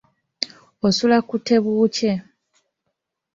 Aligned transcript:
Osula 0.85 1.17
ku 1.27 1.35
tebuukye. 1.45 2.11